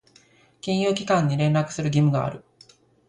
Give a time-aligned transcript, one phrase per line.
[0.61, 2.43] 金融機関に連絡する義務がある。